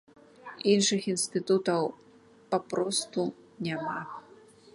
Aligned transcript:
Іншых 0.73 1.01
інстытутаў 1.13 1.83
папросту 2.55 3.21
няма. 3.69 4.01